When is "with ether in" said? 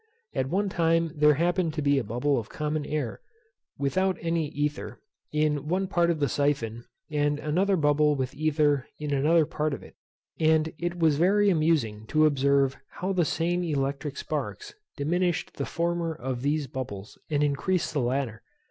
8.15-9.13